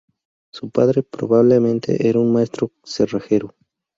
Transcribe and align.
Su 0.51 0.71
padre 0.71 1.03
probablemente 1.03 2.09
era 2.09 2.17
un 2.19 2.33
maestro 2.33 2.71
cerrajero. 2.83 3.53